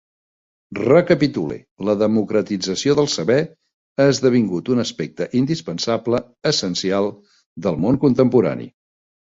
[0.77, 1.57] Recapitule:
[1.89, 3.37] la democratització del saber
[3.99, 7.13] ha esdevingut un aspecte indispensable, essencial,
[7.69, 8.69] del món contemporani.